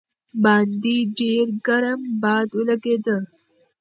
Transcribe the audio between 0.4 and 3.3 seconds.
باندې ډېر ګرم باد لګېده.